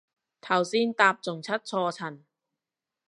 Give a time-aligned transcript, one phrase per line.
[0.41, 2.23] 頭先搭仲出錯層